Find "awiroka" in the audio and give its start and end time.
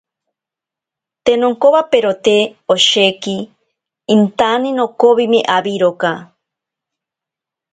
5.55-6.11